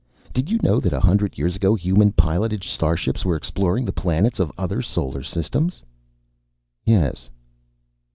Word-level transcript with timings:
Did 0.33 0.49
you 0.49 0.59
know 0.63 0.79
that 0.79 0.93
a 0.93 0.99
hundred 0.99 1.37
years 1.37 1.55
ago 1.55 1.75
human 1.75 2.11
piloted 2.13 2.63
starships 2.63 3.23
were 3.23 3.35
exploring 3.35 3.85
the 3.85 3.93
planets 3.93 4.39
of 4.39 4.51
other 4.57 4.81
solar 4.81 5.21
systems?" 5.21 5.83
"Yes." 6.83 7.29